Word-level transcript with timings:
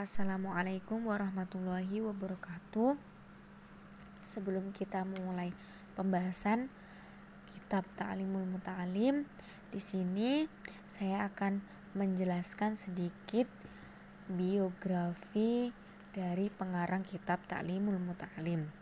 Assalamualaikum 0.00 1.12
warahmatullahi 1.12 2.00
wabarakatuh. 2.00 2.96
Sebelum 4.24 4.72
kita 4.72 5.04
memulai 5.04 5.52
pembahasan 5.92 6.72
kitab 7.52 7.84
Ta'limul 8.00 8.48
Muta'alim, 8.48 9.28
di 9.68 9.76
sini 9.76 10.48
saya 10.88 11.28
akan 11.28 11.60
menjelaskan 11.92 12.80
sedikit 12.80 13.44
biografi 14.24 15.68
dari 16.16 16.48
pengarang 16.48 17.04
kitab 17.04 17.44
Ta'limul 17.44 18.00
Muta'alim. 18.00 18.72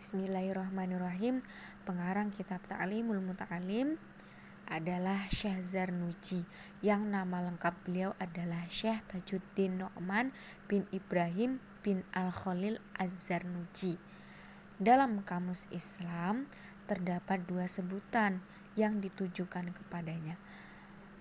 Bismillahirrahmanirrahim. 0.00 1.44
Pengarang 1.84 2.32
kitab 2.32 2.64
Ta'limul 2.64 3.20
Muta'alim 3.20 4.00
adalah 4.70 5.26
Syekh 5.28 5.66
Zarnuji 5.66 6.46
yang 6.80 7.10
nama 7.10 7.42
lengkap 7.44 7.74
beliau 7.84 8.14
adalah 8.22 8.64
Syekh 8.70 9.02
Tajuddin 9.10 9.82
Nu'man 9.82 10.30
bin 10.70 10.86
Ibrahim 10.94 11.58
bin 11.82 12.06
Al-Khalil 12.14 12.78
Az-Zarnuji. 12.94 13.98
Dalam 14.80 15.26
kamus 15.26 15.66
Islam 15.74 16.48
terdapat 16.86 17.44
dua 17.44 17.66
sebutan 17.66 18.40
yang 18.78 19.02
ditujukan 19.02 19.74
kepadanya 19.74 20.38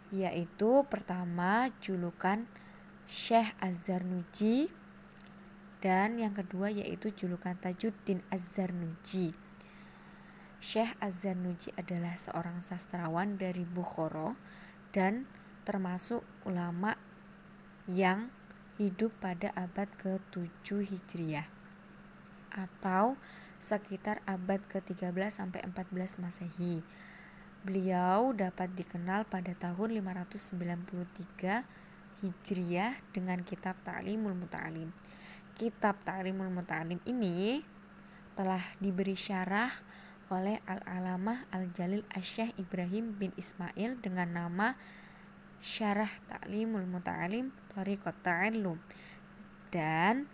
yaitu 0.10 0.86
pertama 0.90 1.70
julukan 1.82 2.50
Syekh 3.06 3.54
Az-Zarnuji 3.62 4.70
dan 5.80 6.20
yang 6.20 6.36
kedua 6.36 6.70
yaitu 6.70 7.14
julukan 7.14 7.56
Tajuddin 7.58 8.22
Az-Zarnuji. 8.30 9.34
Syekh 10.60 10.92
Az-Zarnuji 11.00 11.72
adalah 11.80 12.20
seorang 12.20 12.60
sastrawan 12.60 13.40
dari 13.40 13.64
Bukhara 13.64 14.36
dan 14.92 15.24
termasuk 15.64 16.20
ulama 16.44 17.00
yang 17.88 18.28
hidup 18.76 19.16
pada 19.24 19.56
abad 19.56 19.88
ke-7 20.04 20.84
Hijriah 20.84 21.48
atau 22.52 23.16
sekitar 23.56 24.20
abad 24.28 24.60
ke-13 24.68 25.32
sampai 25.32 25.64
14 25.64 26.20
Masehi. 26.20 26.84
Beliau 27.64 28.36
dapat 28.36 28.72
dikenal 28.76 29.28
pada 29.32 29.56
tahun 29.56 29.96
593 30.00 31.64
Hijriah 32.20 33.00
dengan 33.16 33.40
kitab 33.48 33.80
Ta'limul 33.88 34.36
Muta'alim. 34.36 34.92
Kitab 35.56 36.04
Ta'limul 36.04 36.52
Muta'alim 36.52 37.00
ini 37.08 37.64
telah 38.36 38.64
diberi 38.80 39.16
syarah 39.16 39.72
oleh 40.30 40.62
Al-Alamah 40.70 41.50
Al-Jalil 41.50 42.06
Asyah 42.14 42.54
Ibrahim 42.62 43.18
bin 43.18 43.34
Ismail 43.34 43.98
dengan 43.98 44.30
nama 44.30 44.78
Syarah 45.60 46.10
Ta'limul 46.30 46.86
Muta'alim 46.86 47.50
Tariqat 47.74 48.16
Ta'allum 48.22 48.78
dan 49.74 50.30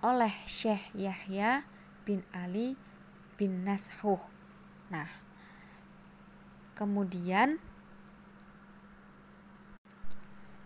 oleh 0.00 0.32
Syekh 0.46 0.94
Yahya 0.94 1.66
bin 2.06 2.22
Ali 2.30 2.78
bin 3.34 3.66
Nashuh. 3.66 4.22
Nah, 4.88 5.10
kemudian 6.78 7.58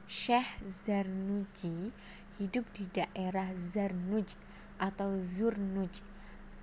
Syekh 0.05 0.48
Zarnuji 0.69 1.92
hidup 2.36 2.64
di 2.77 2.84
daerah 2.92 3.50
Zarnuj 3.56 4.36
atau 4.78 5.19
Zurnuj 5.19 6.00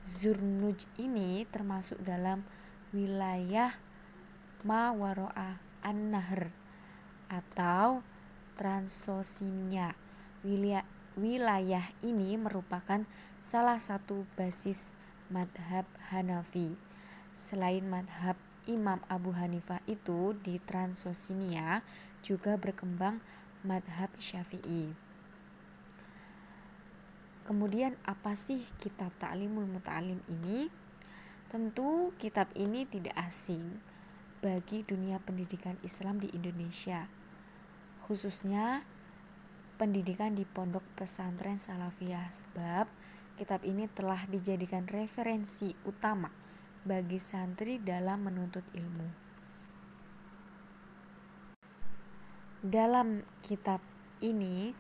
Zurnuj 0.06 0.86
ini 1.02 1.50
termasuk 1.50 1.98
dalam 2.06 2.46
wilayah 2.94 3.74
Mawaro'a 4.62 5.58
An-Nahr 5.82 6.54
atau 7.26 8.06
Transosinia. 8.54 9.98
Wilayah 11.18 11.90
ini 12.06 12.38
merupakan 12.38 13.02
salah 13.42 13.82
satu 13.82 14.30
basis 14.38 14.94
madhab 15.34 15.90
Hanafi. 16.14 16.78
Selain 17.34 17.82
madhab 17.90 18.38
Imam 18.70 19.02
Abu 19.10 19.34
Hanifah 19.34 19.82
itu 19.90 20.38
di 20.46 20.62
Transosinia 20.62 21.82
juga 22.22 22.62
berkembang 22.62 23.26
madhab 23.66 24.14
Syafi'i. 24.22 25.05
Kemudian 27.46 27.94
apa 28.10 28.34
sih 28.34 28.66
kitab 28.82 29.14
Ta'limul 29.22 29.70
Muta'alim 29.70 30.18
ini? 30.34 30.66
Tentu 31.46 32.10
kitab 32.18 32.50
ini 32.58 32.90
tidak 32.90 33.14
asing 33.22 33.62
bagi 34.42 34.82
dunia 34.82 35.22
pendidikan 35.22 35.78
Islam 35.86 36.18
di 36.18 36.34
Indonesia. 36.34 37.06
Khususnya 38.10 38.82
pendidikan 39.78 40.34
di 40.34 40.42
pondok 40.42 40.82
pesantren 40.98 41.62
Salafiyah 41.62 42.34
sebab 42.34 42.90
kitab 43.38 43.62
ini 43.62 43.86
telah 43.94 44.26
dijadikan 44.26 44.90
referensi 44.90 45.70
utama 45.86 46.34
bagi 46.82 47.22
santri 47.22 47.78
dalam 47.78 48.26
menuntut 48.26 48.66
ilmu. 48.74 49.10
Dalam 52.66 53.22
kitab 53.46 53.86
ini 54.26 54.74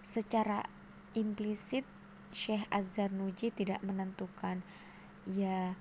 secara 0.00 0.64
implisit 1.12 1.97
Syekh 2.32 2.64
Azhar 2.68 3.08
Nuji 3.12 3.52
tidak 3.52 3.80
menentukan 3.84 4.60
ya 5.28 5.76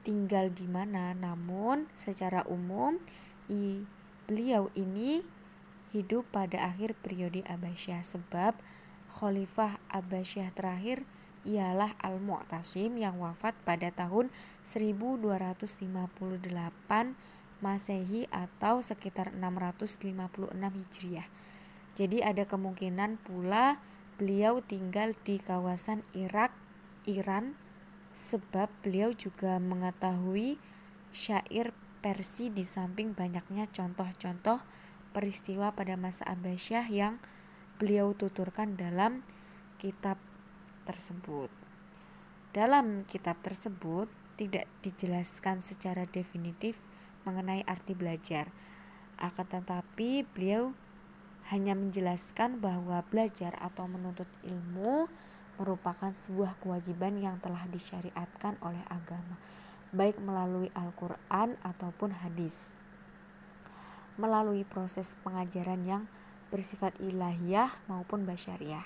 tinggal 0.00 0.48
di 0.48 0.64
mana 0.64 1.12
namun 1.12 1.84
secara 1.92 2.40
umum 2.48 2.96
i, 3.52 3.84
beliau 4.24 4.72
ini 4.72 5.20
hidup 5.92 6.24
pada 6.32 6.70
akhir 6.70 6.96
periode 7.04 7.44
Abbasiyah 7.44 8.00
sebab 8.06 8.56
Khalifah 9.10 9.82
Abbasiyah 9.90 10.54
terakhir 10.54 11.02
ialah 11.44 11.96
Al-Mu'tasim 12.00 13.00
yang 13.00 13.16
wafat 13.20 13.56
pada 13.64 13.88
tahun 13.90 14.28
1258 14.62 15.90
Masehi 17.60 18.24
atau 18.32 18.80
sekitar 18.80 19.36
656 19.36 20.56
Hijriah. 20.56 21.28
Jadi 21.98 22.22
ada 22.22 22.46
kemungkinan 22.46 23.20
pula 23.22 23.82
beliau 24.20 24.60
tinggal 24.60 25.16
di 25.26 25.40
kawasan 25.40 26.04
Irak, 26.12 26.54
Iran 27.08 27.56
sebab 28.12 28.68
beliau 28.84 29.14
juga 29.14 29.56
mengetahui 29.58 30.60
syair 31.10 31.72
Persi 32.00 32.48
di 32.48 32.64
samping 32.64 33.12
banyaknya 33.12 33.68
contoh-contoh 33.68 34.56
peristiwa 35.12 35.76
pada 35.76 36.00
masa 36.00 36.24
Abbasiyah 36.32 36.88
yang 36.88 37.20
beliau 37.76 38.16
tuturkan 38.16 38.72
dalam 38.72 39.20
kitab 39.76 40.16
tersebut. 40.88 41.52
Dalam 42.56 43.04
kitab 43.04 43.36
tersebut 43.44 44.08
tidak 44.40 44.64
dijelaskan 44.80 45.60
secara 45.60 46.08
definitif 46.08 46.80
mengenai 47.28 47.68
arti 47.68 47.92
belajar. 47.92 48.48
Akan 49.20 49.44
tetapi 49.44 50.24
beliau 50.24 50.72
hanya 51.48 51.72
menjelaskan 51.72 52.60
bahwa 52.60 53.00
belajar 53.08 53.56
atau 53.56 53.88
menuntut 53.88 54.28
ilmu 54.44 55.08
merupakan 55.56 56.12
sebuah 56.12 56.60
kewajiban 56.60 57.16
yang 57.20 57.36
telah 57.40 57.64
disyariatkan 57.68 58.60
oleh 58.60 58.80
agama, 58.88 59.36
baik 59.92 60.20
melalui 60.20 60.72
Al-Quran 60.76 61.56
ataupun 61.64 62.12
hadis. 62.12 62.76
Melalui 64.20 64.68
proses 64.68 65.16
pengajaran 65.24 65.80
yang 65.84 66.02
bersifat 66.48 66.96
ilahiyah 67.00 67.68
maupun 67.86 68.24
basyariah. 68.24 68.84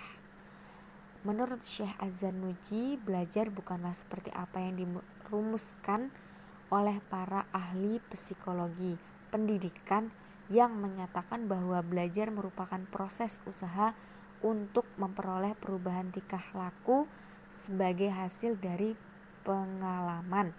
Menurut 1.25 1.65
Syekh 1.65 1.97
Azan 1.97 2.45
Nuji, 2.45 3.01
belajar 3.01 3.49
bukanlah 3.49 3.97
seperti 3.97 4.29
apa 4.37 4.61
yang 4.61 4.77
dirumuskan 4.77 6.13
oleh 6.69 7.01
para 7.09 7.49
ahli 7.49 7.97
psikologi, 8.13 9.01
pendidikan, 9.33 10.13
yang 10.53 10.77
menyatakan 10.77 11.49
bahwa 11.49 11.81
belajar 11.81 12.29
merupakan 12.29 12.81
proses 12.93 13.41
usaha 13.49 13.97
untuk 14.45 14.85
memperoleh 15.01 15.57
perubahan 15.57 16.13
tingkah 16.13 16.45
laku 16.53 17.09
sebagai 17.49 18.13
hasil 18.13 18.61
dari 18.61 18.93
pengalaman 19.47 20.53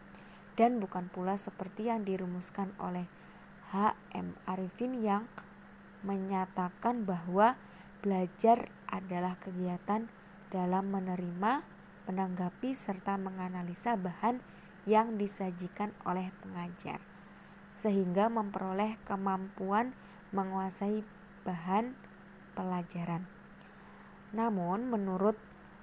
dan 0.58 0.82
bukan 0.82 1.06
pula 1.12 1.38
seperti 1.38 1.94
yang 1.94 2.02
dirumuskan 2.02 2.74
oleh 2.82 3.06
H.M. 3.70 4.34
Arifin 4.50 4.98
yang 4.98 5.30
menyatakan 6.02 7.06
bahwa 7.06 7.58
belajar 8.02 8.70
adalah 8.90 9.38
kegiatan 9.42 10.08
dalam 10.54 10.94
menerima, 10.94 11.66
menanggapi 12.06 12.78
serta 12.78 13.18
menganalisa 13.18 13.98
bahan 13.98 14.40
yang 14.86 15.18
disajikan 15.18 15.90
oleh 16.06 16.30
pengajar 16.46 17.15
sehingga 17.76 18.32
memperoleh 18.32 18.96
kemampuan 19.04 19.92
menguasai 20.32 21.04
bahan 21.44 21.92
pelajaran. 22.56 23.28
Namun 24.32 24.88
menurut 24.88 25.36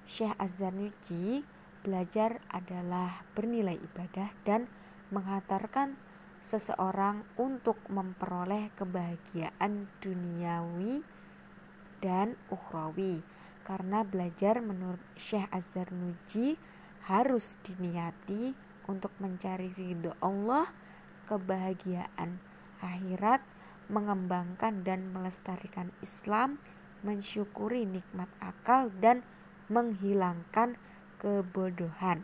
Syekh 0.09 0.33
Az-Zarnuji, 0.41 1.45
belajar 1.85 2.41
adalah 2.49 3.21
bernilai 3.37 3.77
ibadah 3.77 4.33
dan 4.41 4.65
menghantarkan 5.13 5.93
seseorang 6.41 7.21
untuk 7.37 7.77
memperoleh 7.87 8.73
kebahagiaan 8.73 9.87
duniawi 10.01 11.05
dan 12.03 12.35
ukhrawi 12.51 13.23
karena 13.63 14.03
belajar 14.03 14.59
menurut 14.59 14.99
Syekh 15.15 15.47
Azhar 15.47 15.87
Nuji 15.95 16.59
harus 17.07 17.55
diniati 17.63 18.51
untuk 18.91 19.15
mencari 19.23 19.71
ridho 19.71 20.11
Allah, 20.19 20.67
kebahagiaan 21.27 22.39
akhirat, 22.83 23.39
mengembangkan 23.87 24.83
dan 24.83 25.11
melestarikan 25.11 25.91
Islam, 26.03 26.59
mensyukuri 27.03 27.87
nikmat 27.87 28.31
akal 28.39 28.91
dan 28.99 29.23
menghilangkan 29.67 30.79
kebodohan. 31.19 32.23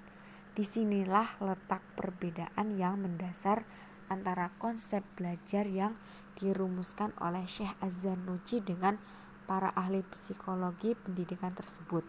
Di 0.56 0.68
sinilah 0.68 1.40
letak 1.40 1.80
perbedaan 1.96 2.76
yang 2.76 3.00
mendasar 3.00 3.64
antara 4.12 4.52
konsep 4.60 5.06
belajar 5.16 5.64
yang 5.64 5.96
dirumuskan 6.40 7.16
oleh 7.20 7.48
Syekh 7.48 7.72
Azhar 7.80 8.20
Nuji 8.20 8.60
dengan 8.64 9.00
para 9.48 9.72
ahli 9.76 10.04
psikologi 10.12 10.96
pendidikan 10.96 11.56
tersebut. 11.56 12.04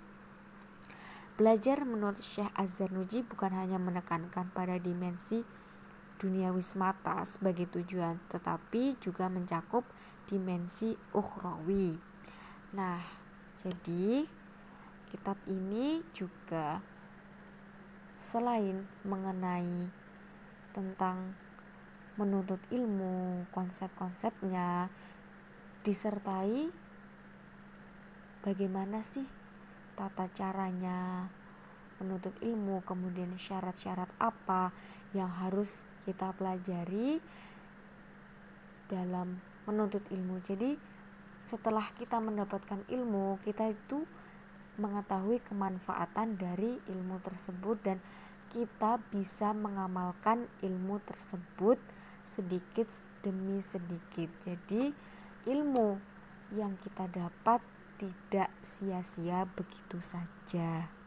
Belajar 1.39 1.83
menurut 1.89 2.21
Syekh 2.21 2.51
Azhar 2.53 2.91
Nuji 2.93 3.25
bukan 3.25 3.55
hanya 3.55 3.81
menekankan 3.81 4.53
pada 4.53 4.77
dimensi 4.77 5.41
duniawi 6.21 6.61
semata 6.61 7.25
sebagai 7.25 7.65
tujuan, 7.73 8.21
tetapi 8.29 9.01
juga 9.01 9.33
mencakup 9.33 9.89
dimensi 10.29 10.93
ukhrawi. 11.17 11.97
Nah, 12.77 13.01
jadi 13.57 14.29
kitab 15.09 15.41
ini 15.49 16.05
juga 16.13 16.85
selain 18.21 18.85
mengenai 19.09 19.89
tentang 20.77 21.35
menuntut 22.21 22.61
ilmu, 22.69 23.49
konsep-konsepnya 23.49 24.93
disertai 25.81 26.69
bagaimana 28.45 29.01
sih 29.01 29.25
tata 29.97 30.29
caranya 30.29 31.27
menuntut 31.97 32.37
ilmu, 32.45 32.85
kemudian 32.85 33.33
syarat-syarat 33.37 34.09
apa 34.21 34.73
yang 35.17 35.29
harus 35.29 35.90
kita 36.05 36.33
pelajari 36.37 37.21
dalam 38.91 39.39
menuntut 39.69 40.03
ilmu. 40.11 40.43
Jadi, 40.43 40.75
setelah 41.41 41.85
kita 41.97 42.19
mendapatkan 42.19 42.83
ilmu, 42.91 43.39
kita 43.41 43.71
itu 43.71 44.05
mengetahui 44.81 45.45
kemanfaatan 45.45 46.41
dari 46.41 46.81
ilmu 46.89 47.21
tersebut 47.21 47.77
dan 47.85 47.99
kita 48.51 48.99
bisa 49.15 49.55
mengamalkan 49.55 50.51
ilmu 50.65 50.99
tersebut 51.07 51.79
sedikit 52.27 52.91
demi 53.23 53.63
sedikit. 53.63 54.29
Jadi, 54.43 54.91
ilmu 55.47 56.01
yang 56.57 56.75
kita 56.81 57.07
dapat 57.07 57.63
tidak 58.01 58.51
sia-sia 58.65 59.47
begitu 59.47 60.03
saja. 60.03 61.00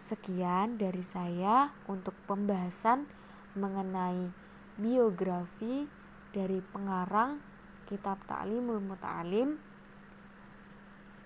Sekian 0.00 0.80
dari 0.80 1.04
saya 1.04 1.76
untuk 1.84 2.16
pembahasan 2.24 3.04
mengenai 3.52 4.32
biografi 4.80 5.84
dari 6.32 6.64
pengarang 6.72 7.36
kitab 7.84 8.16
Ta'limul 8.24 8.80
Muta'alim 8.80 9.60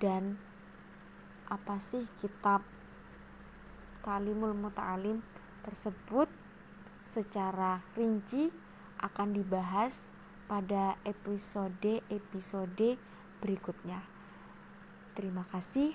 dan 0.02 0.34
apa 1.46 1.78
sih 1.78 2.02
kitab 2.18 2.66
Ta'limul 4.02 4.58
Muta'alim 4.58 5.22
tersebut 5.62 6.26
secara 7.06 7.78
rinci 7.94 8.50
akan 8.98 9.38
dibahas 9.38 10.10
pada 10.50 10.98
episode-episode 11.06 12.98
berikutnya. 13.38 14.02
Terima 15.14 15.46
kasih. 15.46 15.94